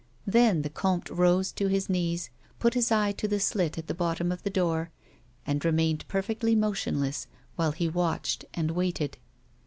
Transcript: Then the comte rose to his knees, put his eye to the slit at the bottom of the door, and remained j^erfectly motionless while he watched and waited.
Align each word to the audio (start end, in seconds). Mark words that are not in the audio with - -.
Then 0.25 0.63
the 0.63 0.69
comte 0.71 1.11
rose 1.11 1.51
to 1.51 1.67
his 1.67 1.87
knees, 1.87 2.31
put 2.57 2.73
his 2.73 2.91
eye 2.91 3.11
to 3.11 3.27
the 3.27 3.39
slit 3.39 3.77
at 3.77 3.85
the 3.85 3.93
bottom 3.93 4.31
of 4.31 4.41
the 4.41 4.49
door, 4.49 4.89
and 5.45 5.63
remained 5.63 6.07
j^erfectly 6.09 6.57
motionless 6.57 7.27
while 7.55 7.71
he 7.71 7.87
watched 7.87 8.43
and 8.55 8.71
waited. 8.71 9.19